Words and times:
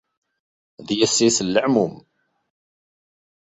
D 0.87 0.89
yessi-s 0.99 1.37
n 1.41 1.47
leεmum. 1.53 1.93